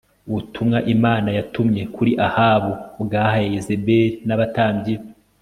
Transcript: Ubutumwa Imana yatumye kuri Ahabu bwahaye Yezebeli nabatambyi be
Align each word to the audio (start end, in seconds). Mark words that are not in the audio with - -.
Ubutumwa 0.27 0.77
Imana 0.95 1.29
yatumye 1.37 1.81
kuri 1.95 2.11
Ahabu 2.27 2.71
bwahaye 3.03 3.47
Yezebeli 3.55 4.15
nabatambyi 4.27 4.93
be 5.01 5.07